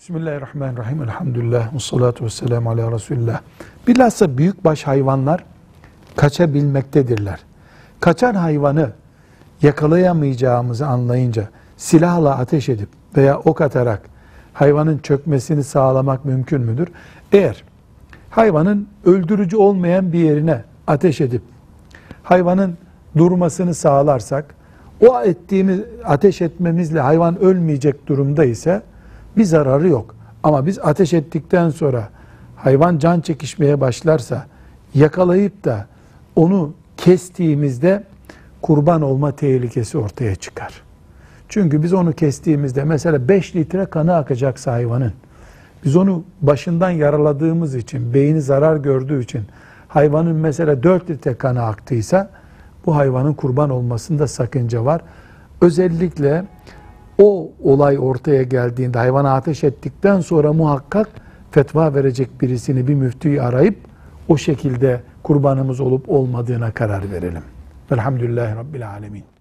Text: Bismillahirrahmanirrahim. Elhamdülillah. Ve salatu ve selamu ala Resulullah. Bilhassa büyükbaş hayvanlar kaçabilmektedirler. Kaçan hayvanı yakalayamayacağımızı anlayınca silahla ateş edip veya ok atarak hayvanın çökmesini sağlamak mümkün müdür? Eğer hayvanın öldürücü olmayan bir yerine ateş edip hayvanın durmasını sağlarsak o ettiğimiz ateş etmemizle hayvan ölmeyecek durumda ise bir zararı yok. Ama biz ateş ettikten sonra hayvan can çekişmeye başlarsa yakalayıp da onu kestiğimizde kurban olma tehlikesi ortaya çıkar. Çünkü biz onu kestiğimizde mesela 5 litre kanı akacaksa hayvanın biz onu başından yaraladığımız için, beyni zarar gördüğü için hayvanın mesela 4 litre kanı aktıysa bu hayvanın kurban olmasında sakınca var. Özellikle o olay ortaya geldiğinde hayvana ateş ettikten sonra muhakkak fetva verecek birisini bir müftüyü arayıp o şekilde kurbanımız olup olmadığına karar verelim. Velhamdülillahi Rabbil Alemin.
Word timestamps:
Bismillahirrahmanirrahim. 0.00 1.02
Elhamdülillah. 1.02 1.74
Ve 1.74 1.78
salatu 1.78 2.24
ve 2.24 2.30
selamu 2.30 2.70
ala 2.70 2.92
Resulullah. 2.92 3.40
Bilhassa 3.88 4.38
büyükbaş 4.38 4.82
hayvanlar 4.82 5.44
kaçabilmektedirler. 6.16 7.40
Kaçan 8.00 8.34
hayvanı 8.34 8.90
yakalayamayacağımızı 9.62 10.86
anlayınca 10.86 11.48
silahla 11.76 12.38
ateş 12.38 12.68
edip 12.68 12.88
veya 13.16 13.38
ok 13.38 13.60
atarak 13.60 14.02
hayvanın 14.52 14.98
çökmesini 14.98 15.64
sağlamak 15.64 16.24
mümkün 16.24 16.60
müdür? 16.60 16.88
Eğer 17.32 17.64
hayvanın 18.30 18.88
öldürücü 19.04 19.56
olmayan 19.56 20.12
bir 20.12 20.18
yerine 20.18 20.64
ateş 20.86 21.20
edip 21.20 21.42
hayvanın 22.22 22.78
durmasını 23.16 23.74
sağlarsak 23.74 24.54
o 25.08 25.20
ettiğimiz 25.20 25.80
ateş 26.04 26.42
etmemizle 26.42 27.00
hayvan 27.00 27.38
ölmeyecek 27.38 28.06
durumda 28.06 28.44
ise 28.44 28.82
bir 29.36 29.44
zararı 29.44 29.88
yok. 29.88 30.14
Ama 30.42 30.66
biz 30.66 30.78
ateş 30.78 31.12
ettikten 31.12 31.70
sonra 31.70 32.08
hayvan 32.56 32.98
can 32.98 33.20
çekişmeye 33.20 33.80
başlarsa 33.80 34.46
yakalayıp 34.94 35.64
da 35.64 35.86
onu 36.36 36.72
kestiğimizde 36.96 38.04
kurban 38.62 39.02
olma 39.02 39.36
tehlikesi 39.36 39.98
ortaya 39.98 40.34
çıkar. 40.34 40.82
Çünkü 41.48 41.82
biz 41.82 41.92
onu 41.92 42.12
kestiğimizde 42.12 42.84
mesela 42.84 43.28
5 43.28 43.56
litre 43.56 43.86
kanı 43.86 44.16
akacaksa 44.16 44.72
hayvanın 44.72 45.12
biz 45.84 45.96
onu 45.96 46.24
başından 46.42 46.90
yaraladığımız 46.90 47.74
için, 47.74 48.14
beyni 48.14 48.42
zarar 48.42 48.76
gördüğü 48.76 49.22
için 49.22 49.42
hayvanın 49.88 50.36
mesela 50.36 50.82
4 50.82 51.10
litre 51.10 51.34
kanı 51.34 51.62
aktıysa 51.62 52.30
bu 52.86 52.96
hayvanın 52.96 53.34
kurban 53.34 53.70
olmasında 53.70 54.26
sakınca 54.26 54.84
var. 54.84 55.00
Özellikle 55.60 56.44
o 57.18 57.50
olay 57.62 57.98
ortaya 57.98 58.42
geldiğinde 58.42 58.98
hayvana 58.98 59.34
ateş 59.34 59.64
ettikten 59.64 60.20
sonra 60.20 60.52
muhakkak 60.52 61.08
fetva 61.50 61.94
verecek 61.94 62.40
birisini 62.40 62.88
bir 62.88 62.94
müftüyü 62.94 63.42
arayıp 63.42 63.76
o 64.28 64.36
şekilde 64.36 65.00
kurbanımız 65.22 65.80
olup 65.80 66.08
olmadığına 66.08 66.70
karar 66.70 67.10
verelim. 67.10 67.42
Velhamdülillahi 67.92 68.56
Rabbil 68.56 68.90
Alemin. 68.90 69.35